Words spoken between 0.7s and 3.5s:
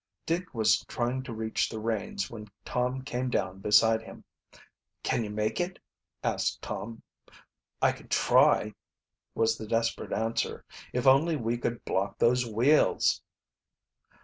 trying to reach the reins when Tom came